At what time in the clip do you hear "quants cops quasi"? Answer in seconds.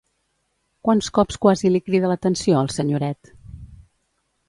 0.89-1.71